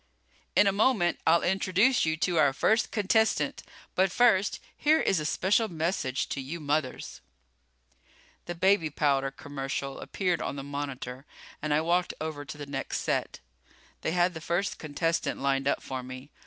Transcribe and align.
In 0.55 0.65
a 0.65 0.71
moment 0.71 1.19
I'll 1.27 1.43
introduce 1.43 2.07
you 2.07 2.17
to 2.17 2.37
our 2.39 2.53
first 2.53 2.89
contestant. 2.89 3.61
But 3.93 4.11
first 4.11 4.59
here 4.75 4.99
is 4.99 5.19
a 5.19 5.27
special 5.27 5.67
message 5.67 6.27
to 6.29 6.41
you 6.41 6.59
mothers..." 6.59 7.21
The 8.47 8.55
baby 8.55 8.89
powder 8.89 9.29
commercial 9.29 9.99
appeared 9.99 10.41
on 10.41 10.55
the 10.55 10.63
monitor 10.63 11.27
and 11.61 11.71
I 11.71 11.81
walked 11.81 12.15
over 12.19 12.43
to 12.45 12.57
the 12.57 12.65
next 12.65 13.01
set. 13.01 13.41
They 14.01 14.13
had 14.13 14.33
the 14.33 14.41
first 14.41 14.79
contestant 14.79 15.39
lined 15.39 15.67
up 15.67 15.83
for 15.83 16.01
me. 16.01 16.31